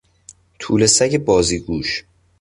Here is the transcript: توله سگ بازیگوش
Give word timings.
توله 0.59 0.87
سگ 0.87 1.17
بازیگوش 1.17 2.03